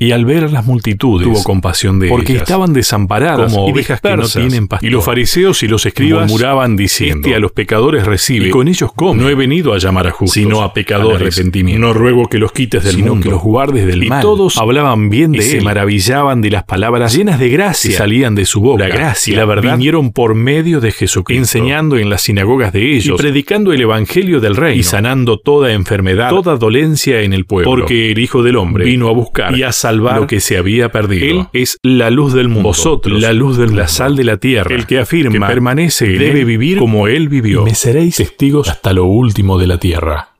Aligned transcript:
Y 0.00 0.12
al 0.12 0.24
ver 0.24 0.48
las 0.52 0.64
multitudes, 0.64 1.26
tuvo 1.26 1.42
compasión 1.42 1.98
de 1.98 2.08
porque 2.08 2.36
estaban 2.36 2.72
desamparadas 2.72 3.52
como 3.52 3.66
ovejas 3.66 4.00
que 4.00 4.16
no 4.16 4.28
tienen 4.28 4.68
pastor. 4.68 4.88
Y 4.88 4.92
los 4.92 5.04
fariseos 5.04 5.60
y 5.64 5.66
los 5.66 5.84
escribas 5.86 6.30
murmuraban 6.30 6.76
diciendo, 6.76 7.26
este 7.26 7.34
a 7.34 7.40
los 7.40 7.50
pecadores 7.50 8.06
recibe, 8.06 8.46
y 8.46 8.50
con 8.50 8.68
ellos 8.68 8.92
come. 8.94 9.20
No 9.20 9.28
he 9.28 9.34
venido 9.34 9.74
a 9.74 9.78
llamar 9.78 10.06
a 10.06 10.12
justos, 10.12 10.34
sino 10.34 10.62
a 10.62 10.72
pecadores. 10.72 11.42
No 11.64 11.92
ruego 11.94 12.28
que 12.28 12.38
los 12.38 12.52
quites 12.52 12.84
del 12.84 12.94
sino 12.94 13.08
mundo, 13.08 13.24
que 13.24 13.30
los 13.30 13.42
guardes 13.42 13.88
del 13.88 14.06
mal. 14.06 14.20
Y 14.20 14.22
todos 14.22 14.56
hablaban 14.56 15.10
bien 15.10 15.32
de 15.32 15.38
él, 15.38 15.44
se 15.44 15.60
maravillaban 15.62 16.42
de 16.42 16.50
las 16.52 16.62
palabras 16.62 17.12
llenas 17.12 17.40
de 17.40 17.48
gracia 17.48 17.90
que 17.90 17.96
salían 17.96 18.36
de 18.36 18.44
su 18.44 18.60
boca. 18.60 18.86
La 18.86 18.94
gracia 18.94 19.32
y 19.32 19.36
la 19.36 19.46
verdad 19.46 19.72
vinieron 19.72 20.12
por 20.12 20.36
medio 20.36 20.78
de 20.78 20.92
Jesucristo, 20.92 21.40
enseñando 21.40 21.98
en 21.98 22.08
las 22.08 22.22
sinagogas 22.22 22.72
de 22.72 22.94
ellos, 22.94 23.18
y 23.18 23.20
predicando 23.20 23.72
el 23.72 23.80
evangelio 23.80 24.38
del 24.38 24.54
reino, 24.54 24.78
y 24.78 24.84
sanando 24.84 25.40
toda 25.40 25.72
enfermedad, 25.72 26.30
toda 26.30 26.56
dolencia 26.56 27.22
en 27.22 27.32
el 27.32 27.46
pueblo. 27.46 27.68
Porque 27.68 28.12
el 28.12 28.20
Hijo 28.20 28.44
del 28.44 28.54
Hombre 28.54 28.84
vino 28.84 29.08
a 29.08 29.12
buscar 29.12 29.58
y 29.58 29.64
a 29.64 29.72
salvar 29.88 30.20
lo 30.20 30.26
que 30.26 30.40
se 30.40 30.58
había 30.58 30.90
perdido. 30.90 31.40
Él 31.52 31.60
es 31.62 31.78
la 31.82 32.10
luz 32.10 32.34
del 32.34 32.48
mundo. 32.48 32.68
Vosotros, 32.68 33.20
la 33.20 33.32
luz 33.32 33.56
de 33.56 33.68
la 33.68 33.88
sal 33.88 34.16
de 34.16 34.24
la 34.24 34.36
tierra. 34.36 34.74
El 34.74 34.86
que 34.86 34.98
afirma 34.98 35.32
que 35.32 35.52
permanece 35.52 36.06
debe 36.06 36.44
vivir 36.44 36.78
como 36.78 37.08
él 37.08 37.28
vivió. 37.28 37.64
me 37.64 37.74
seréis 37.74 38.16
testigos 38.16 38.68
hasta 38.68 38.92
lo 38.92 39.06
último 39.06 39.58
de 39.58 39.66
la 39.66 39.78
tierra. 39.78 40.34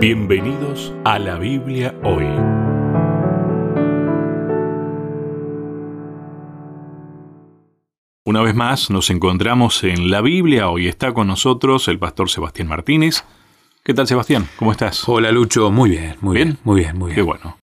Bienvenidos 0.00 0.92
a 1.04 1.18
la 1.20 1.38
Biblia 1.38 1.94
hoy. 2.02 2.24
Una 8.24 8.40
vez 8.40 8.54
más 8.54 8.90
nos 8.90 9.10
encontramos 9.10 9.84
en 9.84 10.10
la 10.10 10.20
Biblia. 10.20 10.68
Hoy 10.68 10.88
está 10.88 11.12
con 11.12 11.28
nosotros 11.28 11.86
el 11.86 11.98
pastor 11.98 12.30
Sebastián 12.30 12.68
Martínez. 12.68 13.24
¿Qué 13.84 13.94
tal, 13.94 14.06
Sebastián? 14.06 14.48
¿Cómo 14.56 14.72
estás? 14.72 15.08
Hola, 15.08 15.30
Lucho. 15.30 15.70
Muy 15.70 15.90
bien, 15.90 16.16
muy 16.20 16.36
bien. 16.36 16.58
Muy 16.64 16.80
bien, 16.80 16.98
muy 16.98 17.06
bien. 17.08 17.16
Qué 17.16 17.22
bueno 17.22 17.61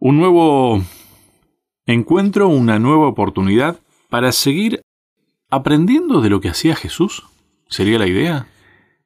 un 0.00 0.18
nuevo 0.18 0.82
encuentro, 1.86 2.48
una 2.48 2.78
nueva 2.78 3.06
oportunidad 3.06 3.78
para 4.08 4.32
seguir 4.32 4.80
aprendiendo 5.50 6.20
de 6.20 6.30
lo 6.30 6.40
que 6.40 6.48
hacía 6.48 6.74
Jesús. 6.74 7.24
¿Sería 7.68 7.98
la 7.98 8.08
idea? 8.08 8.48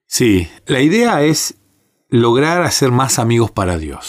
Sí, 0.06 0.48
la 0.66 0.80
idea 0.80 1.22
es 1.22 1.56
lograr 2.08 2.62
hacer 2.62 2.92
más 2.92 3.18
amigos 3.18 3.50
para 3.50 3.76
Dios. 3.76 4.06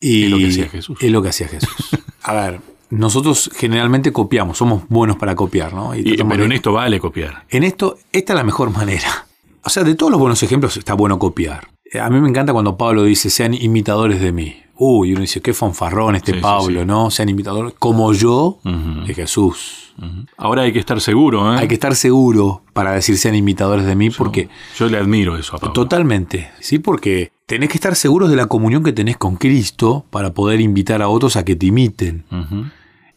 Y 0.00 0.24
es 0.24 0.30
lo 0.30 0.38
que 0.38 0.48
hacía 0.48 0.68
Jesús. 0.68 0.98
Es 1.02 1.10
lo 1.10 1.22
que 1.22 1.28
hacía 1.28 1.48
Jesús. 1.48 1.90
A 2.22 2.32
ver, 2.32 2.60
nosotros 2.90 3.50
generalmente 3.54 4.12
copiamos, 4.12 4.56
somos 4.56 4.84
buenos 4.88 5.16
para 5.16 5.34
copiar, 5.34 5.74
¿no? 5.74 5.92
pero 6.28 6.44
en 6.44 6.52
esto 6.52 6.72
vale 6.72 7.00
copiar. 7.00 7.44
En 7.50 7.64
esto, 7.64 7.98
esta 8.12 8.32
es 8.32 8.36
la 8.36 8.44
mejor 8.44 8.70
manera. 8.70 9.26
O 9.62 9.70
sea, 9.70 9.82
de 9.82 9.94
todos 9.94 10.12
los 10.12 10.20
buenos 10.20 10.42
ejemplos 10.42 10.76
está 10.76 10.94
bueno 10.94 11.18
copiar. 11.18 11.73
A 12.00 12.10
mí 12.10 12.20
me 12.20 12.28
encanta 12.28 12.52
cuando 12.52 12.76
Pablo 12.76 13.04
dice, 13.04 13.30
sean 13.30 13.54
imitadores 13.54 14.20
de 14.20 14.32
mí. 14.32 14.56
Uy, 14.76 15.12
uno 15.12 15.20
dice, 15.20 15.40
qué 15.40 15.54
fanfarrón 15.54 16.16
este 16.16 16.34
Pablo, 16.34 16.84
¿no? 16.84 17.10
Sean 17.10 17.28
imitadores 17.28 17.74
como 17.78 18.12
yo 18.12 18.58
de 18.64 19.14
Jesús. 19.14 19.94
Ahora 20.36 20.62
hay 20.62 20.72
que 20.72 20.80
estar 20.80 21.00
seguro, 21.00 21.54
¿eh? 21.54 21.58
Hay 21.60 21.68
que 21.68 21.74
estar 21.74 21.94
seguro 21.94 22.62
para 22.72 22.92
decir 22.92 23.16
sean 23.16 23.36
imitadores 23.36 23.86
de 23.86 23.94
mí 23.94 24.10
porque... 24.10 24.48
Yo 24.76 24.88
le 24.88 24.98
admiro 24.98 25.36
eso 25.36 25.54
a 25.56 25.60
Pablo. 25.60 25.72
Totalmente, 25.72 26.50
sí, 26.58 26.80
porque 26.80 27.30
tenés 27.46 27.68
que 27.68 27.76
estar 27.76 27.94
seguros 27.94 28.28
de 28.30 28.36
la 28.36 28.46
comunión 28.46 28.82
que 28.82 28.92
tenés 28.92 29.16
con 29.16 29.36
Cristo 29.36 30.04
para 30.10 30.34
poder 30.34 30.60
invitar 30.60 31.02
a 31.02 31.08
otros 31.08 31.36
a 31.36 31.44
que 31.44 31.54
te 31.54 31.66
imiten. 31.66 32.24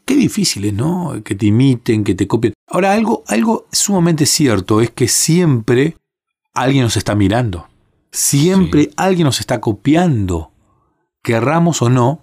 Qué 0.05 0.15
difícil 0.15 0.65
es, 0.65 0.73
¿no? 0.73 1.21
Que 1.23 1.33
te 1.33 1.47
imiten, 1.47 2.03
que 2.03 2.13
te 2.13 2.27
copien. 2.27 2.53
Ahora, 2.67 2.93
algo, 2.93 3.23
algo 3.27 3.65
sumamente 3.71 4.27
cierto 4.27 4.79
es 4.79 4.91
que 4.91 5.07
siempre 5.07 5.97
alguien 6.53 6.83
nos 6.83 6.95
está 6.95 7.15
mirando. 7.15 7.67
Siempre 8.11 8.89
alguien 8.95 9.25
nos 9.25 9.39
está 9.39 9.59
copiando 9.61 10.51
querramos 11.27 11.81
o 11.81 11.89
no, 11.89 12.21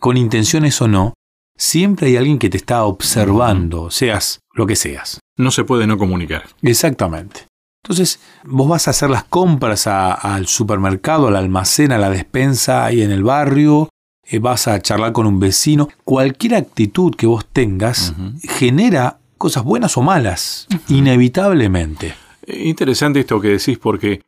con 0.00 0.16
intenciones 0.16 0.82
o 0.82 0.88
no, 0.88 1.14
siempre 1.56 2.08
hay 2.08 2.16
alguien 2.16 2.40
que 2.40 2.50
te 2.50 2.56
está 2.56 2.82
observando, 2.82 3.88
seas 3.88 4.40
lo 4.52 4.66
que 4.66 4.74
seas. 4.74 5.20
No 5.36 5.52
se 5.52 5.62
puede 5.62 5.86
no 5.86 5.96
comunicar. 5.96 6.42
Exactamente. 6.60 7.46
Entonces, 7.84 8.18
vos 8.42 8.68
vas 8.68 8.88
a 8.88 8.90
hacer 8.90 9.10
las 9.10 9.22
compras 9.22 9.86
al 9.86 10.48
supermercado, 10.48 11.28
al 11.28 11.36
almacén, 11.36 11.92
a 11.92 11.98
la 11.98 12.10
despensa 12.10 12.84
ahí 12.84 13.02
en 13.02 13.12
el 13.12 13.22
barrio, 13.22 13.90
eh, 14.24 14.40
vas 14.40 14.66
a 14.66 14.82
charlar 14.82 15.12
con 15.12 15.26
un 15.26 15.38
vecino. 15.38 15.88
Cualquier 16.02 16.56
actitud 16.56 17.14
que 17.14 17.28
vos 17.28 17.46
tengas 17.46 18.12
genera 18.42 19.20
cosas 19.38 19.62
buenas 19.62 19.96
o 19.96 20.02
malas, 20.02 20.66
inevitablemente. 20.88 22.16
Interesante 22.48 23.20
esto 23.20 23.40
que 23.40 23.50
decís 23.50 23.78
porque 23.78 24.20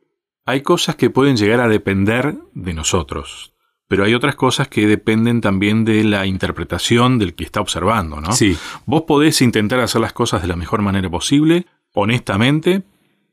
hay 0.45 0.61
cosas 0.61 0.95
que 0.95 1.09
pueden 1.09 1.37
llegar 1.37 1.59
a 1.59 1.67
depender 1.67 2.35
de 2.53 2.73
nosotros. 2.73 3.53
Pero 3.87 4.03
hay 4.03 4.13
otras 4.13 4.35
cosas 4.35 4.67
que 4.67 4.85
dependen 4.85 5.41
también 5.41 5.83
de 5.83 6.03
la 6.03 6.27
interpretación 6.27 7.17
del 7.17 7.33
que 7.33 7.43
está 7.43 7.59
observando, 7.59 8.21
¿no? 8.21 8.31
Sí. 8.31 8.55
Vos 8.85 9.03
podés 9.03 9.41
intentar 9.41 9.79
hacer 9.79 9.99
las 9.99 10.13
cosas 10.13 10.43
de 10.43 10.47
la 10.47 10.55
mejor 10.55 10.83
manera 10.83 11.09
posible, 11.09 11.65
honestamente, 11.93 12.83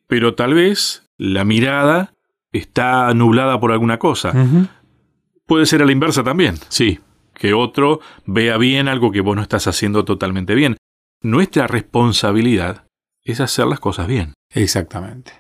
pero 0.06 0.34
tal 0.34 0.55
vez 0.55 1.11
la 1.19 1.44
mirada 1.44 2.15
está 2.53 3.12
nublada 3.12 3.61
por 3.61 3.73
alguna 3.73 3.99
cosa. 3.99 4.33
Puede 5.47 5.67
ser 5.67 5.83
a 5.83 5.84
la 5.84 5.93
inversa 5.93 6.25
también. 6.25 6.56
Sí. 6.69 7.00
Que 7.34 7.53
otro 7.53 8.00
vea 8.25 8.56
bien 8.56 8.88
algo 8.88 9.12
que 9.12 9.21
vos 9.21 9.37
no 9.37 9.43
estás 9.43 9.67
haciendo 9.67 10.06
totalmente 10.06 10.55
bien. 10.55 10.78
Nuestra 11.21 11.67
responsabilidad 11.67 12.87
es 13.25 13.41
hacer 13.41 13.67
las 13.67 13.81
cosas 13.81 14.06
bien. 14.06 14.33
Exactamente. 14.50 15.33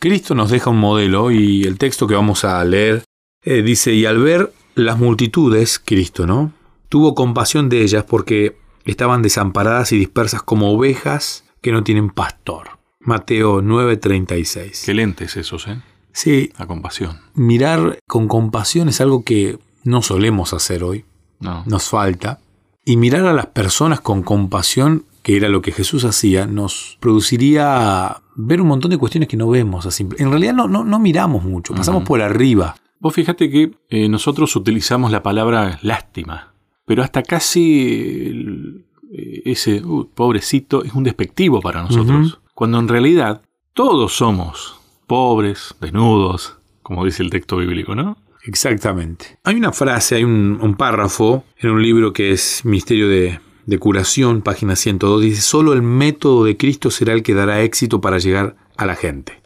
Cristo 0.00 0.34
nos 0.34 0.50
deja 0.50 0.70
un 0.70 0.78
modelo 0.78 1.30
y 1.30 1.64
el 1.64 1.76
texto 1.76 2.06
que 2.06 2.14
vamos 2.14 2.44
a 2.44 2.64
leer 2.64 3.04
eh, 3.44 3.62
dice, 3.62 3.92
y 3.92 4.06
al 4.06 4.18
ver 4.18 4.50
las 4.74 4.98
multitudes, 4.98 5.78
Cristo, 5.78 6.26
¿no? 6.26 6.52
Tuvo 6.88 7.14
compasión 7.14 7.68
de 7.68 7.82
ellas 7.82 8.04
porque 8.04 8.56
estaban 8.86 9.20
desamparadas 9.20 9.92
y 9.92 9.98
dispersas 9.98 10.42
como 10.42 10.72
ovejas 10.72 11.44
que 11.60 11.70
no 11.70 11.84
tienen 11.84 12.08
pastor. 12.08 12.78
Mateo 12.98 13.60
9:36. 13.62 14.84
Qué 14.86 14.94
lentes 14.94 15.36
esos, 15.36 15.68
¿eh? 15.68 15.82
Sí. 16.12 16.50
La 16.58 16.66
compasión. 16.66 17.20
Mirar 17.34 17.98
con 18.08 18.26
compasión 18.26 18.88
es 18.88 19.02
algo 19.02 19.22
que 19.22 19.58
no 19.84 20.00
solemos 20.00 20.54
hacer 20.54 20.82
hoy. 20.82 21.04
No. 21.40 21.62
Nos 21.66 21.88
falta. 21.88 22.40
Y 22.86 22.96
mirar 22.96 23.26
a 23.26 23.34
las 23.34 23.46
personas 23.46 24.00
con 24.00 24.22
compasión, 24.22 25.04
que 25.22 25.36
era 25.36 25.48
lo 25.48 25.62
que 25.62 25.72
Jesús 25.72 26.04
hacía, 26.04 26.46
nos 26.46 26.96
produciría 27.00 28.22
ver 28.36 28.60
un 28.60 28.68
montón 28.68 28.90
de 28.90 28.98
cuestiones 28.98 29.28
que 29.28 29.36
no 29.36 29.48
vemos. 29.48 29.86
Así. 29.86 30.06
En 30.18 30.30
realidad 30.30 30.54
no, 30.54 30.68
no, 30.68 30.84
no 30.84 30.98
miramos 30.98 31.44
mucho, 31.44 31.74
pasamos 31.74 32.04
por 32.04 32.22
arriba. 32.22 32.76
Vos 32.98 33.14
fíjate 33.14 33.50
que 33.50 33.72
eh, 33.88 34.08
nosotros 34.08 34.54
utilizamos 34.56 35.10
la 35.10 35.22
palabra 35.22 35.78
lástima, 35.82 36.54
pero 36.84 37.02
hasta 37.02 37.22
casi 37.22 38.84
eh, 39.12 39.42
ese 39.44 39.82
uh, 39.82 40.08
pobrecito 40.14 40.84
es 40.84 40.92
un 40.92 41.04
despectivo 41.04 41.60
para 41.60 41.82
nosotros, 41.82 42.40
cuando 42.54 42.78
en 42.78 42.88
realidad 42.88 43.42
todos 43.72 44.12
somos 44.12 44.78
pobres, 45.06 45.74
desnudos, 45.80 46.58
como 46.82 47.04
dice 47.04 47.22
el 47.22 47.30
texto 47.30 47.56
bíblico, 47.56 47.94
¿no? 47.94 48.16
Exactamente. 48.44 49.38
Hay 49.44 49.56
una 49.56 49.72
frase, 49.72 50.16
hay 50.16 50.24
un, 50.24 50.74
párrafo 50.78 51.44
en 51.58 51.70
un 51.70 51.82
libro 51.82 52.12
que 52.12 52.32
es 52.32 52.62
Misterio 52.64 53.08
de, 53.08 53.40
Curación, 53.78 54.42
página 54.42 54.76
102, 54.76 55.22
dice, 55.22 55.42
solo 55.42 55.72
el 55.72 55.82
método 55.82 56.44
de 56.44 56.56
Cristo 56.56 56.90
será 56.90 57.12
el 57.12 57.22
que 57.22 57.34
dará 57.34 57.60
éxito 57.62 58.00
para 58.00 58.18
llegar 58.18 58.56
a 58.76 58.86
la 58.86 58.96
gente. 58.96 59.40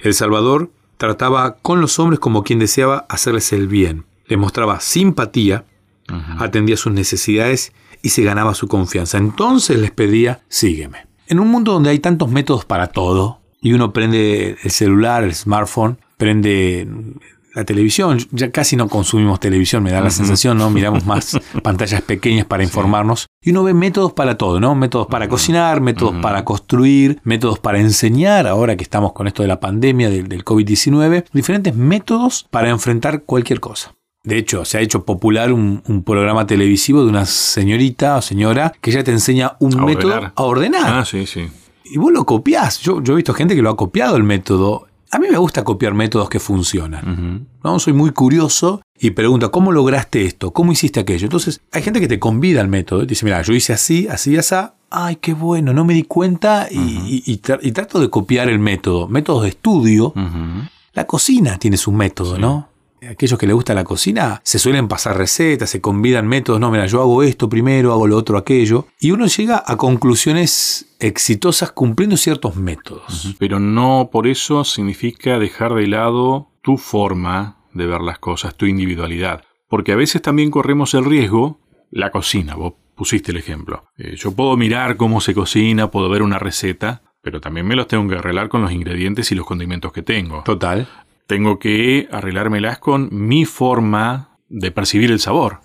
El 0.00 0.14
Salvador 0.14 0.70
trataba 0.96 1.56
con 1.56 1.80
los 1.80 1.98
hombres 1.98 2.20
como 2.20 2.44
quien 2.44 2.58
deseaba 2.58 3.06
hacerles 3.08 3.52
el 3.52 3.68
bien. 3.68 4.04
Le 4.26 4.36
mostraba 4.36 4.80
simpatía, 4.80 5.64
atendía 6.38 6.76
sus 6.76 6.92
necesidades 6.92 7.72
y 8.02 8.10
se 8.10 8.22
ganaba 8.22 8.54
su 8.54 8.68
confianza. 8.68 9.18
Entonces 9.18 9.78
les 9.78 9.90
pedía, 9.90 10.40
sígueme. 10.48 11.06
En 11.26 11.40
un 11.40 11.48
mundo 11.48 11.72
donde 11.72 11.90
hay 11.90 11.98
tantos 11.98 12.30
métodos 12.30 12.64
para 12.64 12.88
todo, 12.88 13.40
y 13.60 13.72
uno 13.72 13.92
prende 13.92 14.56
el 14.62 14.70
celular, 14.70 15.22
el 15.24 15.34
smartphone, 15.34 15.98
prende 16.16 16.88
la 17.54 17.64
televisión, 17.64 18.18
ya 18.30 18.50
casi 18.50 18.76
no 18.76 18.88
consumimos 18.88 19.40
televisión, 19.40 19.82
me 19.82 19.90
da 19.90 20.00
la 20.00 20.10
sensación, 20.10 20.58
¿no? 20.58 20.70
Miramos 20.70 21.04
más 21.04 21.38
pantallas 21.62 22.02
pequeñas 22.02 22.46
para 22.46 22.62
informarnos. 22.62 23.26
Y 23.42 23.52
uno 23.52 23.62
ve 23.62 23.72
métodos 23.72 24.12
para 24.12 24.36
todo, 24.36 24.60
¿no? 24.60 24.74
Métodos 24.74 25.06
para 25.06 25.26
cocinar, 25.26 25.80
métodos 25.80 26.14
para 26.20 26.44
construir, 26.44 27.22
métodos 27.24 27.58
para 27.58 27.80
enseñar, 27.80 28.46
ahora 28.46 28.76
que 28.76 28.82
estamos 28.82 29.14
con 29.14 29.26
esto 29.28 29.40
de 29.40 29.48
la 29.48 29.58
pandemia, 29.58 30.10
del, 30.10 30.44
COVID-19, 30.44 31.24
diferentes 31.32 31.74
métodos 31.74 32.46
para 32.50 32.68
enfrentar 32.68 33.22
cualquier 33.22 33.58
cosa. 33.58 33.94
De 34.24 34.36
hecho, 34.36 34.66
se 34.66 34.76
ha 34.76 34.82
hecho 34.82 35.06
popular 35.06 35.54
un, 35.54 36.02
programa 36.04 36.46
televisivo 36.46 37.02
de 37.02 37.08
una 37.08 37.24
señorita 37.24 38.16
o 38.16 38.20
señora 38.20 38.74
que 38.78 38.90
ya 38.90 39.02
te 39.04 39.10
enseña 39.10 39.56
un 39.58 39.86
método 39.86 40.32
a 40.34 40.42
ordenar. 40.42 40.98
Ah, 40.98 41.04
sí, 41.06 41.26
sí. 41.26 41.48
Y 41.86 41.96
vos 41.96 42.12
lo 42.12 42.26
copiás. 42.26 42.80
Yo, 42.80 43.02
yo 43.02 43.14
he 43.14 43.16
visto 43.16 43.32
gente 43.32 43.56
que 43.56 43.62
lo 43.62 43.70
ha 43.70 43.76
copiado 43.76 44.18
el 44.18 44.22
método 44.22 44.89
a 45.10 45.18
mí 45.18 45.26
me 45.30 45.38
gusta 45.38 45.64
copiar 45.64 45.92
métodos 45.92 46.28
que 46.28 46.38
funcionan. 46.38 47.48
¿no? 47.64 47.78
Soy 47.78 47.92
muy 47.92 48.10
curioso 48.10 48.80
y 48.98 49.10
pregunto, 49.10 49.50
¿cómo 49.50 49.72
lograste 49.72 50.24
esto? 50.24 50.52
¿Cómo 50.52 50.72
hiciste 50.72 51.00
aquello? 51.00 51.26
Entonces, 51.26 51.60
hay 51.72 51.82
gente 51.82 52.00
que 52.00 52.08
te 52.08 52.20
convida 52.20 52.60
al 52.60 52.68
método 52.68 53.02
y 53.02 53.06
dice, 53.06 53.24
mira, 53.24 53.42
yo 53.42 53.52
hice 53.52 53.72
así, 53.72 54.06
así, 54.08 54.36
así. 54.36 54.54
Ay, 54.92 55.16
qué 55.16 55.34
bueno, 55.34 55.72
no 55.72 55.84
me 55.84 55.94
di 55.94 56.02
cuenta 56.02 56.68
y, 56.70 57.36
trato 57.38 58.00
de 58.00 58.10
copiar 58.10 58.48
el 58.48 58.58
método. 58.58 59.08
Métodos 59.08 59.42
de 59.42 59.48
estudio. 59.50 60.14
La 60.92 61.06
cocina 61.06 61.58
tiene 61.58 61.76
su 61.76 61.92
método, 61.92 62.38
¿no? 62.38 62.69
Aquellos 63.08 63.38
que 63.38 63.46
les 63.46 63.54
gusta 63.54 63.74
la 63.74 63.84
cocina 63.84 64.40
se 64.44 64.58
suelen 64.58 64.88
pasar 64.88 65.16
recetas, 65.16 65.70
se 65.70 65.80
convidan 65.80 66.26
métodos, 66.26 66.60
no, 66.60 66.70
mira, 66.70 66.86
yo 66.86 67.00
hago 67.00 67.22
esto 67.22 67.48
primero, 67.48 67.92
hago 67.92 68.06
lo 68.06 68.16
otro, 68.16 68.38
aquello, 68.38 68.86
y 68.98 69.10
uno 69.10 69.26
llega 69.26 69.62
a 69.66 69.76
conclusiones 69.76 70.94
exitosas 70.98 71.72
cumpliendo 71.72 72.16
ciertos 72.16 72.56
métodos. 72.56 73.34
Pero 73.38 73.58
no 73.58 74.10
por 74.12 74.26
eso 74.26 74.64
significa 74.64 75.38
dejar 75.38 75.74
de 75.74 75.86
lado 75.86 76.50
tu 76.62 76.76
forma 76.76 77.58
de 77.72 77.86
ver 77.86 78.00
las 78.00 78.18
cosas, 78.18 78.54
tu 78.54 78.66
individualidad. 78.66 79.44
Porque 79.68 79.92
a 79.92 79.96
veces 79.96 80.20
también 80.20 80.50
corremos 80.50 80.94
el 80.94 81.04
riesgo, 81.04 81.60
la 81.90 82.10
cocina, 82.10 82.54
vos 82.54 82.74
pusiste 82.94 83.30
el 83.30 83.38
ejemplo. 83.38 83.84
Eh, 83.96 84.16
yo 84.16 84.32
puedo 84.32 84.56
mirar 84.56 84.96
cómo 84.96 85.20
se 85.20 85.32
cocina, 85.32 85.90
puedo 85.90 86.08
ver 86.10 86.22
una 86.22 86.38
receta, 86.38 87.02
pero 87.22 87.40
también 87.40 87.66
me 87.66 87.76
los 87.76 87.86
tengo 87.86 88.08
que 88.08 88.16
arreglar 88.16 88.48
con 88.48 88.62
los 88.62 88.72
ingredientes 88.72 89.30
y 89.32 89.34
los 89.34 89.46
condimentos 89.46 89.92
que 89.92 90.02
tengo. 90.02 90.42
Total. 90.42 90.88
Tengo 91.30 91.60
que 91.60 92.08
arreglármelas 92.10 92.80
con 92.80 93.08
mi 93.12 93.44
forma 93.44 94.30
de 94.48 94.72
percibir 94.72 95.12
el 95.12 95.20
sabor. 95.20 95.60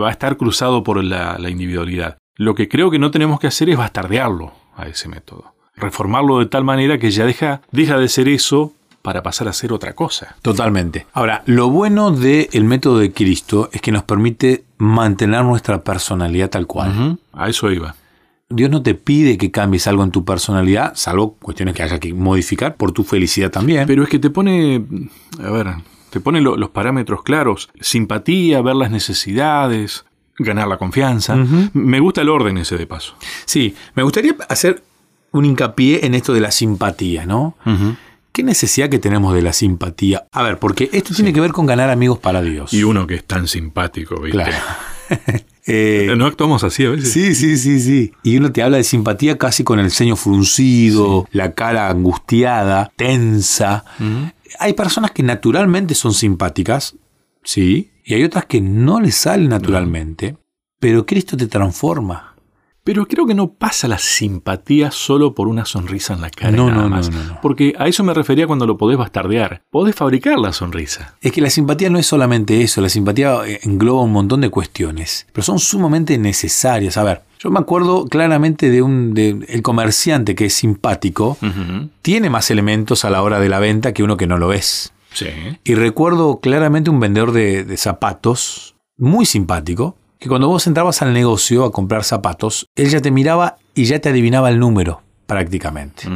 Va 0.00 0.06
a 0.06 0.12
estar 0.12 0.36
cruzado 0.36 0.84
por 0.84 1.02
la, 1.02 1.40
la 1.40 1.50
individualidad. 1.50 2.18
Lo 2.36 2.54
que 2.54 2.68
creo 2.68 2.88
que 2.88 3.00
no 3.00 3.10
tenemos 3.10 3.40
que 3.40 3.48
hacer 3.48 3.68
es 3.68 3.76
bastardearlo 3.76 4.52
a 4.76 4.86
ese 4.86 5.08
método. 5.08 5.56
Reformarlo 5.74 6.38
de 6.38 6.46
tal 6.46 6.62
manera 6.62 6.98
que 6.98 7.10
ya 7.10 7.26
deja, 7.26 7.62
deja 7.72 7.98
de 7.98 8.06
ser 8.06 8.28
eso 8.28 8.72
para 9.02 9.24
pasar 9.24 9.48
a 9.48 9.52
ser 9.52 9.72
otra 9.72 9.94
cosa. 9.94 10.36
Totalmente. 10.40 11.04
Ahora, 11.14 11.42
lo 11.46 11.68
bueno 11.68 12.12
del 12.12 12.62
método 12.62 12.98
de 12.98 13.12
Cristo 13.12 13.70
es 13.72 13.80
que 13.80 13.90
nos 13.90 14.04
permite 14.04 14.62
mantener 14.78 15.44
nuestra 15.44 15.82
personalidad 15.82 16.48
tal 16.48 16.68
cual. 16.68 17.18
A 17.32 17.48
eso 17.48 17.72
iba. 17.72 17.96
Dios 18.52 18.68
no 18.68 18.82
te 18.82 18.94
pide 18.94 19.38
que 19.38 19.52
cambies 19.52 19.86
algo 19.86 20.02
en 20.02 20.10
tu 20.10 20.24
personalidad, 20.24 20.92
salvo 20.96 21.34
cuestiones 21.34 21.74
que 21.74 21.84
haya 21.84 22.00
que 22.00 22.12
modificar 22.12 22.74
por 22.74 22.90
tu 22.90 23.04
felicidad 23.04 23.50
también. 23.50 23.86
Pero 23.86 24.02
es 24.02 24.08
que 24.08 24.18
te 24.18 24.28
pone, 24.28 24.84
a 25.40 25.50
ver, 25.50 25.68
te 26.10 26.18
pone 26.20 26.40
los 26.40 26.70
parámetros 26.70 27.22
claros. 27.22 27.70
Simpatía, 27.80 28.60
ver 28.60 28.74
las 28.74 28.90
necesidades, 28.90 30.04
ganar 30.36 30.66
la 30.66 30.78
confianza. 30.78 31.36
Me 31.72 32.00
gusta 32.00 32.22
el 32.22 32.28
orden 32.28 32.58
ese 32.58 32.76
de 32.76 32.88
paso. 32.88 33.14
Sí, 33.44 33.74
me 33.94 34.02
gustaría 34.02 34.34
hacer 34.48 34.82
un 35.30 35.44
hincapié 35.44 36.04
en 36.04 36.14
esto 36.14 36.34
de 36.34 36.40
la 36.40 36.50
simpatía, 36.50 37.26
¿no? 37.26 37.56
¿Qué 38.32 38.42
necesidad 38.42 38.88
que 38.88 38.98
tenemos 38.98 39.32
de 39.32 39.42
la 39.42 39.52
simpatía? 39.52 40.26
A 40.32 40.42
ver, 40.42 40.58
porque 40.58 40.90
esto 40.92 41.14
tiene 41.14 41.32
que 41.32 41.40
ver 41.40 41.52
con 41.52 41.66
ganar 41.66 41.88
amigos 41.88 42.18
para 42.18 42.42
Dios. 42.42 42.72
Y 42.72 42.82
uno 42.82 43.06
que 43.06 43.14
es 43.14 43.24
tan 43.24 43.46
simpático, 43.46 44.20
¿viste? 44.20 44.42
Claro. 44.42 44.56
Eh, 45.66 46.12
¿No 46.16 46.26
actuamos 46.26 46.64
así 46.64 46.84
a 46.84 46.90
veces? 46.90 47.12
Sí, 47.12 47.34
sí, 47.34 47.56
sí, 47.56 47.80
sí. 47.80 48.12
Y 48.22 48.36
uno 48.38 48.52
te 48.52 48.62
habla 48.62 48.78
de 48.78 48.84
simpatía 48.84 49.38
casi 49.38 49.64
con 49.64 49.78
el 49.78 49.90
ceño 49.90 50.16
fruncido, 50.16 51.28
la 51.32 51.52
cara 51.52 51.88
angustiada, 51.88 52.92
tensa. 52.96 53.84
Hay 54.58 54.72
personas 54.72 55.10
que 55.10 55.22
naturalmente 55.22 55.94
son 55.94 56.14
simpáticas, 56.14 56.96
sí, 57.44 57.90
y 58.04 58.14
hay 58.14 58.24
otras 58.24 58.46
que 58.46 58.60
no 58.60 59.00
les 59.00 59.14
salen 59.14 59.50
naturalmente, 59.50 60.36
pero 60.78 61.06
Cristo 61.06 61.36
te 61.36 61.46
transforma. 61.46 62.29
Pero 62.82 63.06
creo 63.06 63.26
que 63.26 63.34
no 63.34 63.52
pasa 63.52 63.88
la 63.88 63.98
simpatía 63.98 64.90
solo 64.90 65.34
por 65.34 65.48
una 65.48 65.64
sonrisa 65.64 66.14
en 66.14 66.22
la 66.22 66.30
cara. 66.30 66.52
No, 66.52 66.70
nada 66.70 66.82
no, 66.84 66.88
más. 66.88 67.10
no, 67.10 67.22
no, 67.24 67.40
Porque 67.42 67.74
a 67.78 67.86
eso 67.88 68.02
me 68.04 68.14
refería 68.14 68.46
cuando 68.46 68.66
lo 68.66 68.78
podés 68.78 68.96
bastardear. 68.96 69.62
Podés 69.70 69.94
fabricar 69.94 70.38
la 70.38 70.52
sonrisa. 70.52 71.14
Es 71.20 71.32
que 71.32 71.40
la 71.40 71.50
simpatía 71.50 71.90
no 71.90 71.98
es 71.98 72.06
solamente 72.06 72.62
eso, 72.62 72.80
la 72.80 72.88
simpatía 72.88 73.36
eh, 73.46 73.60
engloba 73.62 74.02
un 74.02 74.12
montón 74.12 74.40
de 74.40 74.48
cuestiones, 74.48 75.26
pero 75.32 75.44
son 75.44 75.58
sumamente 75.58 76.16
necesarias. 76.16 76.96
A 76.96 77.04
ver, 77.04 77.22
yo 77.38 77.50
me 77.50 77.58
acuerdo 77.58 78.06
claramente 78.06 78.70
de 78.70 78.82
un 78.82 79.14
de, 79.14 79.46
el 79.48 79.62
comerciante 79.62 80.34
que 80.34 80.46
es 80.46 80.54
simpático, 80.54 81.38
tiene 82.02 82.30
más 82.30 82.50
elementos 82.50 83.04
a 83.04 83.10
la 83.10 83.22
hora 83.22 83.40
de 83.40 83.48
la 83.48 83.58
venta 83.60 83.92
que 83.92 84.02
uno 84.02 84.16
que 84.16 84.26
no 84.26 84.38
lo 84.38 84.52
es. 84.52 84.92
Sí. 85.12 85.26
Y 85.64 85.74
recuerdo 85.74 86.40
claramente 86.40 86.90
un 86.90 87.00
vendedor 87.00 87.32
de, 87.32 87.64
de 87.64 87.76
zapatos 87.76 88.74
muy 88.96 89.24
simpático, 89.24 89.96
que 90.20 90.28
cuando 90.28 90.48
vos 90.48 90.66
entrabas 90.66 91.00
al 91.00 91.14
negocio 91.14 91.64
a 91.64 91.72
comprar 91.72 92.04
zapatos, 92.04 92.66
él 92.76 92.90
ya 92.90 93.00
te 93.00 93.10
miraba 93.10 93.56
y 93.74 93.84
ya 93.84 93.98
te 94.00 94.10
adivinaba 94.10 94.50
el 94.50 94.58
número, 94.58 95.02
prácticamente. 95.26 96.08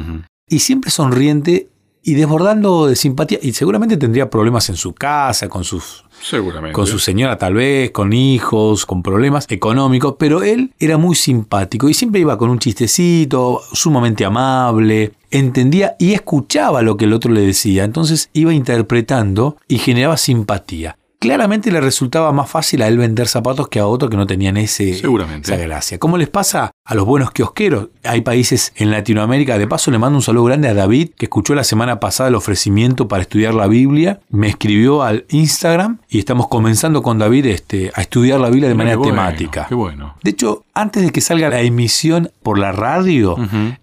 Y 0.47 0.59
siempre 0.59 0.91
sonriente 0.91 1.71
y 2.03 2.13
desbordando 2.13 2.87
de 2.87 2.97
simpatía, 2.97 3.39
y 3.41 3.55
seguramente 3.55 3.97
tendría 3.97 4.29
problemas 4.29 4.69
en 4.69 4.77
su 4.77 4.93
casa, 4.93 5.49
con 5.49 5.65
sus... 5.65 6.05
Seguramente. 6.23 6.75
Con 6.75 6.87
su 6.87 6.99
señora 6.99 7.39
tal 7.39 7.55
vez, 7.55 7.93
con 7.93 8.13
hijos, 8.13 8.85
con 8.85 9.03
problemas 9.03 9.47
económicos, 9.49 10.17
pero 10.19 10.43
él 10.43 10.75
era 10.79 10.99
muy 10.99 11.15
simpático 11.15 11.89
y 11.89 11.95
siempre 11.95 12.21
iba 12.21 12.37
con 12.37 12.51
un 12.51 12.59
chistecito, 12.59 13.63
sumamente 13.73 14.27
amable, 14.27 15.13
entendía 15.31 15.97
y 15.99 16.13
escuchaba 16.13 16.83
lo 16.83 16.99
que 16.99 17.07
el 17.07 17.15
otro 17.15 17.33
le 17.33 17.41
decía, 17.41 17.85
entonces 17.85 18.29
iba 18.35 18.53
interpretando 18.53 19.57
y 19.67 19.79
generaba 19.79 20.19
simpatía 20.19 20.99
claramente 21.25 21.71
le 21.71 21.81
resultaba 21.81 22.33
más 22.33 22.51
fácil 22.51 22.83
a 22.83 22.89
él 22.89 22.99
vender 22.99 23.29
zapatos 23.29 23.69
que 23.69 23.79
a 23.81 23.87
otros 23.87 24.11
que 24.11 24.17
no 24.17 24.27
tenían 24.27 24.57
ese, 24.57 24.95
Seguramente. 24.95 25.53
esa 25.53 25.63
gracia. 25.63 25.99
¿Cómo 25.99 26.19
les 26.19 26.29
pasa 26.29 26.71
a 26.85 26.95
los 26.95 27.07
buenos 27.07 27.31
kiosqueros? 27.31 27.89
Hay 28.05 28.21
países 28.21 28.73
en 28.77 28.91
Latinoamérica, 28.91 29.59
de 29.59 29.67
paso 29.67 29.91
le 29.91 29.99
mando 29.99 30.19
un 30.19 30.23
saludo 30.23 30.45
grande 30.45 30.69
a 30.69 30.75
David, 30.75 31.11
que 31.17 31.27
escuchó 31.27 31.55
la 31.55 31.65
semana 31.65 31.99
pasada 31.99 32.29
el 32.29 32.35
ofrecimiento 32.35 33.09
para 33.09 33.23
estudiar 33.23 33.55
la 33.55 33.67
Biblia, 33.67 34.21
me 34.31 34.49
escribió 34.49 35.03
al 35.03 35.25
Instagram 35.31 35.99
y 36.09 36.19
estamos 36.19 36.49
comenzando 36.49 37.03
con 37.03 37.19
David 37.19 37.47
este, 37.47 37.91
a 37.95 38.03
estudiar 38.03 38.41
la 38.41 38.51
Biblia 38.51 38.69
de 38.69 38.75
manera 38.75 39.01
temática. 39.01 39.67
Qué 39.69 39.75
bueno. 39.75 40.17
De 40.23 40.31
hecho, 40.31 40.65
antes 40.75 41.03
de 41.05 41.11
que 41.11 41.21
salga 41.21 41.49
la 41.49 41.61
emisión 41.61 42.31
por 42.43 42.59
la 42.59 42.73
radio, 42.73 43.37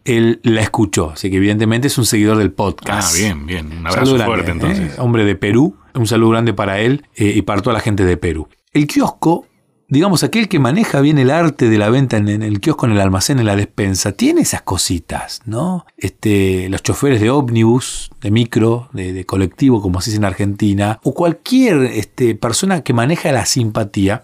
él 0.06 0.40
la 0.44 0.62
escuchó, 0.62 1.12
así 1.12 1.30
que 1.30 1.38
evidentemente 1.38 1.88
es 1.88 1.98
un 1.98 2.06
seguidor 2.06 2.38
del 2.38 2.52
podcast. 2.52 3.16
Ah, 3.16 3.18
bien, 3.18 3.46
bien. 3.46 3.72
Un 3.80 3.88
abrazo 3.88 4.18
fuerte 4.18 4.52
¿eh? 4.52 4.54
entonces. 4.54 5.00
Hombre 5.00 5.26
de 5.26 5.36
Perú, 5.36 5.76
un 5.96 6.08
saludo 6.08 6.32
grande 6.32 6.54
para 6.54 6.80
él 6.80 7.06
eh, 7.16 7.34
y 7.36 7.42
para 7.42 7.62
toda 7.62 7.74
la 7.74 7.80
gente 7.80 8.06
de 8.06 8.18
Perú. 8.18 8.48
El 8.74 8.88
kiosco, 8.88 9.46
digamos, 9.88 10.24
aquel 10.24 10.48
que 10.48 10.60
maneja 10.60 11.02
bien 11.02 11.18
el 11.18 11.32
arte 11.32 11.70
de 11.70 11.78
la 11.78 11.90
venta 11.90 12.18
en, 12.18 12.30
en, 12.30 12.44
el 12.44 12.60
kiosco, 12.62 12.86
en 12.86 12.94
el 12.94 13.02
almacén, 13.02 13.40
en 13.40 13.46
la 13.46 13.56
despensa, 13.56 14.14
tiene 14.14 14.42
esas 14.42 14.62
cositas, 14.62 15.42
¿no? 15.46 15.86
Este, 15.98 16.70
los 16.70 16.82
choferes 16.84 17.20
de 17.20 17.30
ómnibus, 17.30 18.12
de 18.22 18.32
micro, 18.32 18.90
de, 18.94 19.14
de 19.14 19.26
colectivo, 19.26 19.82
como 19.82 20.02
se 20.02 20.12
dice 20.12 20.20
en 20.20 20.26
Argentina, 20.26 21.00
o 21.04 21.14
cualquier 21.14 21.84
este, 21.84 22.36
persona 22.36 22.82
que 22.82 22.94
maneja 22.94 23.32
la 23.32 23.46
simpatía, 23.46 24.24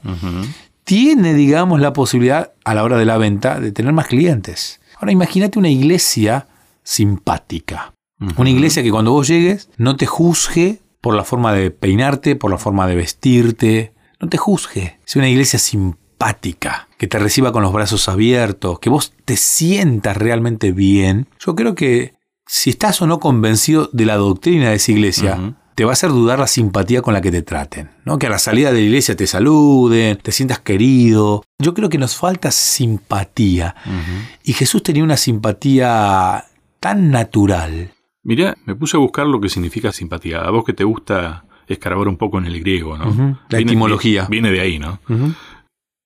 tiene, 0.85 1.33
digamos, 1.33 1.81
la 1.81 1.91
posibilidad 1.91 2.53
a 2.63 2.73
la 2.73 2.83
hora 2.85 2.97
de 2.97 3.05
la 3.05 3.17
venta 3.17 3.59
de 3.59 3.73
tener 3.73 3.91
más 3.91 4.07
clientes. 4.07 4.79
Ahora 4.95 5.11
imagínate 5.11 5.59
una 5.59 5.69
iglesia 5.69 6.47
simpática. 6.81 7.93
Una 8.37 8.49
iglesia 8.49 8.81
que 8.81 8.89
cuando 8.89 9.11
vos 9.11 9.27
llegues 9.27 9.69
no 9.77 9.95
te 9.95 10.05
juzgue 10.07 10.79
por 11.07 11.15
la 11.15 11.23
forma 11.23 11.53
de 11.53 11.71
peinarte, 11.71 12.35
por 12.35 12.51
la 12.51 12.57
forma 12.57 12.85
de 12.85 12.93
vestirte. 12.93 13.93
No 14.19 14.27
te 14.27 14.35
juzgue. 14.35 14.99
Sea 15.05 15.21
una 15.21 15.29
iglesia 15.29 15.57
simpática, 15.57 16.89
que 16.97 17.07
te 17.07 17.17
reciba 17.17 17.53
con 17.53 17.63
los 17.63 17.71
brazos 17.71 18.09
abiertos, 18.09 18.79
que 18.79 18.89
vos 18.89 19.13
te 19.23 19.37
sientas 19.37 20.17
realmente 20.17 20.73
bien. 20.73 21.29
Yo 21.39 21.55
creo 21.55 21.75
que 21.75 22.15
si 22.45 22.71
estás 22.71 23.01
o 23.01 23.07
no 23.07 23.21
convencido 23.21 23.89
de 23.93 24.05
la 24.05 24.17
doctrina 24.17 24.71
de 24.71 24.75
esa 24.75 24.91
iglesia, 24.91 25.37
uh 25.37 25.43
-huh. 25.43 25.55
te 25.75 25.85
va 25.85 25.91
a 25.91 25.93
hacer 25.93 26.09
dudar 26.09 26.39
la 26.39 26.47
simpatía 26.47 27.01
con 27.01 27.13
la 27.13 27.21
que 27.21 27.31
te 27.31 27.41
traten. 27.41 27.89
¿no? 28.03 28.19
Que 28.19 28.27
a 28.27 28.29
la 28.29 28.39
salida 28.39 28.73
de 28.73 28.81
la 28.81 28.85
iglesia 28.87 29.15
te 29.15 29.27
saluden, 29.27 30.17
te 30.17 30.33
sientas 30.33 30.59
querido. 30.59 31.41
Yo 31.57 31.73
creo 31.73 31.87
que 31.87 31.97
nos 31.97 32.17
falta 32.17 32.51
simpatía. 32.51 33.75
Uh 33.85 33.89
-huh. 33.91 34.37
Y 34.43 34.51
Jesús 34.51 34.83
tenía 34.83 35.05
una 35.05 35.15
simpatía 35.15 36.43
tan 36.81 37.11
natural 37.11 37.93
Mirá, 38.27 38.57
me 38.65 38.75
puse 38.75 38.97
a 38.97 38.99
buscar 38.99 39.25
lo 39.25 39.39
que 39.39 39.47
significa 39.47 39.93
simpatía. 39.93 40.41
A 40.41 40.51
vos 40.51 40.65
que 40.65 40.73
te 40.73 40.83
gusta 40.83 41.45
escarbar 41.65 42.09
un 42.09 42.17
poco 42.17 42.37
en 42.37 42.45
el 42.45 42.59
griego, 42.59 42.97
¿no? 42.97 43.07
Uh 43.07 43.13
-huh. 43.13 43.39
La 43.49 43.57
viene, 43.59 43.71
etimología. 43.71 44.27
Viene 44.29 44.51
de 44.51 44.59
ahí, 44.59 44.79
¿no? 44.79 44.99
Uh 45.07 45.13
-huh. 45.13 45.35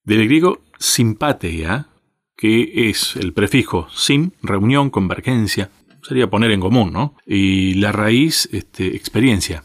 Del 0.04 0.26
griego 0.26 0.62
simpatia, 0.78 1.88
que 2.38 2.90
es 2.90 3.16
el 3.16 3.34
prefijo 3.34 3.88
sim, 3.90 4.32
reunión, 4.44 4.92
convergencia, 4.92 5.72
sería 6.04 6.30
poner 6.30 6.52
en 6.52 6.60
común, 6.60 6.94
¿no? 6.94 7.16
Y 7.26 7.74
la 7.76 7.92
raíz, 7.92 8.48
este, 8.52 8.96
experiencia. 8.96 9.64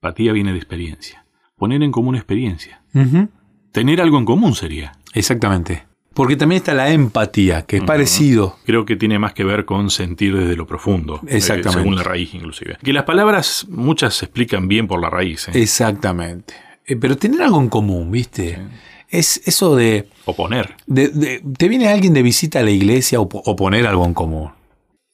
Patía 0.00 0.32
viene 0.32 0.52
de 0.52 0.58
experiencia. 0.58 1.26
Poner 1.56 1.82
en 1.82 1.92
común 1.92 2.14
experiencia. 2.16 2.80
Uh 2.94 3.00
-huh. 3.00 3.28
Tener 3.72 4.00
algo 4.00 4.16
en 4.16 4.24
común 4.24 4.54
sería. 4.54 4.92
Exactamente. 5.12 5.84
Porque 6.16 6.36
también 6.36 6.60
está 6.60 6.72
la 6.72 6.90
empatía, 6.90 7.66
que 7.66 7.76
es 7.76 7.82
uh 7.82 7.84
-huh. 7.84 7.86
parecido. 7.86 8.56
Creo 8.64 8.86
que 8.86 8.96
tiene 8.96 9.18
más 9.18 9.34
que 9.34 9.44
ver 9.44 9.66
con 9.66 9.90
sentir 9.90 10.34
desde 10.34 10.56
lo 10.56 10.66
profundo. 10.66 11.20
Exactamente. 11.28 11.68
Eh, 11.68 11.82
según 11.82 11.96
la 11.96 12.02
raíz, 12.02 12.32
inclusive. 12.32 12.78
Que 12.82 12.92
las 12.94 13.04
palabras, 13.04 13.66
muchas 13.68 14.14
se 14.14 14.24
explican 14.24 14.66
bien 14.66 14.88
por 14.88 14.98
la 14.98 15.10
raíz. 15.10 15.46
¿eh? 15.48 15.52
Exactamente. 15.54 16.54
Eh, 16.86 16.96
pero 16.96 17.18
tener 17.18 17.42
algo 17.42 17.60
en 17.60 17.68
común, 17.68 18.10
¿viste? 18.10 18.54
Sí. 18.54 18.62
Es 19.10 19.42
eso 19.46 19.76
de... 19.76 20.08
Oponer. 20.24 20.74
De, 20.86 21.08
de, 21.08 21.42
te 21.58 21.68
viene 21.68 21.88
alguien 21.88 22.14
de 22.14 22.22
visita 22.22 22.60
a 22.60 22.62
la 22.62 22.70
iglesia 22.70 23.20
o, 23.20 23.28
o 23.30 23.54
poner 23.54 23.86
algo 23.86 24.06
en 24.06 24.14
común. 24.14 24.50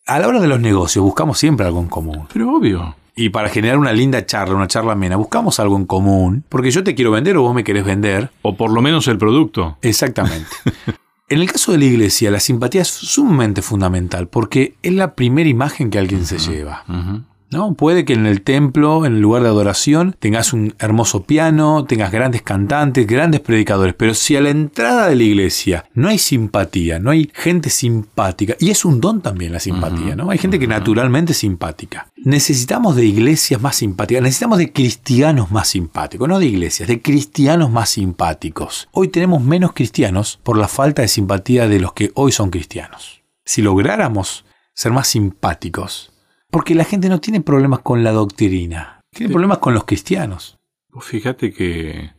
A 0.07 0.21
la 0.21 0.29
hora 0.29 0.41
de 0.41 0.47
los 0.47 0.61
negocios 0.61 1.05
buscamos 1.05 1.37
siempre 1.37 1.67
algo 1.67 1.81
en 1.81 1.89
común. 1.89 2.29
Pero 2.33 2.57
obvio. 2.57 2.95
Y 3.14 3.28
para 3.28 3.49
generar 3.49 3.78
una 3.78 3.92
linda 3.92 4.25
charla, 4.25 4.54
una 4.54 4.69
charla 4.69 4.92
amena, 4.92 5.16
buscamos 5.16 5.61
algo 5.61 5.76
en 5.76 5.85
común. 5.85 6.45
Porque 6.49 6.71
yo 6.71 6.83
te 6.83 6.95
quiero 6.95 7.11
vender 7.11 7.37
o 7.37 7.42
vos 7.42 7.54
me 7.54 7.64
querés 7.64 7.85
vender. 7.85 8.31
O 8.42 8.57
por 8.57 8.71
lo 8.71 8.81
menos 8.81 9.07
el 9.09 9.19
producto. 9.19 9.76
Exactamente. 9.83 10.49
en 11.28 11.40
el 11.40 11.50
caso 11.50 11.73
de 11.73 11.78
la 11.78 11.85
iglesia, 11.85 12.31
la 12.31 12.40
simpatía 12.40 12.83
es 12.83 12.88
sumamente 12.88 13.61
fundamental 13.62 14.28
porque 14.28 14.76
es 14.83 14.95
la 14.95 15.14
primera 15.14 15.49
imagen 15.49 15.90
que 15.90 15.99
alguien 15.99 16.21
uh 16.21 16.25
-huh. 16.25 16.26
se 16.26 16.38
lleva. 16.38 16.85
Uh 16.88 16.92
-huh. 16.92 17.23
¿no? 17.52 17.75
Puede 17.75 18.04
que 18.04 18.14
en 18.14 18.26
el 18.26 18.42
templo, 18.42 19.04
en 19.07 19.14
el 19.14 19.21
lugar 19.21 19.42
de 19.42 19.49
adoración, 19.49 20.16
tengas 20.19 20.52
un 20.52 20.75
hermoso 20.78 21.25
piano, 21.25 21.85
tengas 21.85 22.11
grandes 22.11 22.42
cantantes, 22.42 23.07
grandes 23.07 23.40
predicadores, 23.40 23.95
pero 23.95 24.14
si 24.14 24.37
a 24.37 24.40
la 24.40 24.50
entrada 24.50 25.09
de 25.09 25.16
la 25.16 25.23
iglesia 25.23 25.85
no 25.95 26.09
hay 26.09 26.19
simpatía, 26.19 26.99
no 26.99 27.11
hay 27.11 27.31
gente 27.33 27.71
simpática, 27.71 28.57
y 28.59 28.71
es 28.71 28.85
un 28.85 29.00
don 29.00 29.21
también 29.21 29.52
la 29.52 29.61
simpatía, 29.61 30.16
¿no? 30.16 30.31
Hay 30.31 30.38
gente 30.38 30.59
que 30.59 30.66
naturalmente 30.66 31.33
es 31.33 31.38
simpática. 31.38 32.09
Necesitamos 32.25 32.95
de 32.95 33.05
iglesias 33.05 33.61
más 33.61 33.76
simpáticas, 33.76 34.23
necesitamos 34.23 34.59
de 34.59 34.73
cristianos 34.73 35.50
más 35.50 35.69
simpáticos, 35.69 36.29
no 36.29 36.38
de 36.38 36.47
iglesias, 36.47 36.88
de 36.88 37.02
cristianos 37.02 37.71
más 37.71 37.91
simpáticos. 37.91 38.88
Hoy 38.93 39.09
tenemos 39.09 39.43
menos 39.43 39.73
cristianos 39.73 40.38
por 40.45 40.57
la 40.57 40.69
falta 40.69 41.02
de 41.02 41.09
simpatía 41.09 41.67
de 41.67 41.81
los 41.81 41.95
que 41.95 42.12
hoy 42.14 42.31
son 42.31 42.50
cristianos. 42.50 43.23
Si 43.45 43.61
lográramos 43.61 44.45
ser 44.73 44.93
más 44.93 45.09
simpáticos, 45.09 46.12
porque 46.49 46.76
la 46.76 46.85
gente 46.85 47.09
no 47.09 47.21
tiene 47.21 47.41
problemas 47.41 47.81
con 47.81 48.05
la 48.05 48.12
doctrina, 48.12 49.00
tiene 49.11 49.33
problemas 49.33 49.59
con 49.59 49.75
los 49.75 49.85
cristianos. 49.85 50.59
Fíjate 51.00 51.52
que 51.52 52.12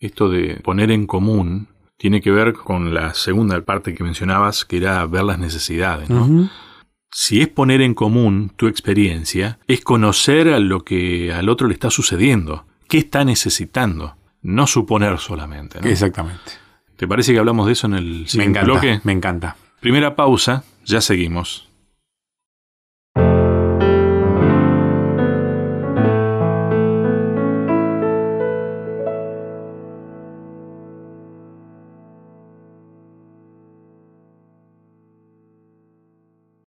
esto 0.00 0.28
de 0.28 0.56
poner 0.56 0.90
en 0.90 1.06
común 1.06 1.68
tiene 1.96 2.20
que 2.20 2.32
ver 2.32 2.54
con 2.54 2.94
la 2.94 3.14
segunda 3.14 3.60
parte 3.60 3.94
que 3.94 4.02
mencionabas, 4.02 4.64
que 4.64 4.78
era 4.78 5.06
ver 5.06 5.22
las 5.22 5.38
necesidades. 5.38 6.08
Si 7.12 7.40
es 7.40 7.48
poner 7.48 7.80
en 7.80 7.94
común 7.94 8.52
tu 8.56 8.68
experiencia, 8.68 9.58
es 9.66 9.80
conocer 9.80 10.48
a 10.48 10.60
lo 10.60 10.84
que 10.84 11.32
al 11.32 11.48
otro 11.48 11.66
le 11.66 11.74
está 11.74 11.90
sucediendo, 11.90 12.66
qué 12.88 12.98
está 12.98 13.24
necesitando, 13.24 14.16
no 14.42 14.66
suponer 14.66 15.18
solamente. 15.18 15.80
Exactamente. 15.82 16.52
¿Te 16.96 17.08
parece 17.08 17.32
que 17.32 17.38
hablamos 17.38 17.66
de 17.66 17.72
eso 17.72 17.86
en 17.86 17.94
el 17.94 18.28
siguiente 18.28 18.62
bloque? 18.62 19.00
Me 19.04 19.12
encanta. 19.12 19.56
Primera 19.80 20.14
pausa, 20.14 20.64
ya 20.84 21.00
seguimos. 21.00 21.69